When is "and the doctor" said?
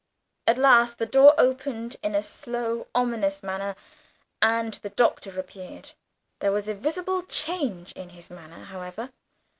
4.41-5.39